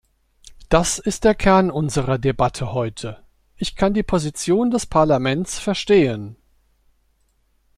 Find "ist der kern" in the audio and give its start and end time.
0.97-1.69